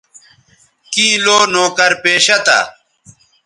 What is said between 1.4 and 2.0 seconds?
نوکر